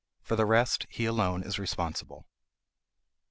For 0.23 0.35
the 0.35 0.47
rest 0.47 0.87
he 0.89 1.05
alone 1.05 1.43
is 1.43 1.59
responsible. 1.59 2.25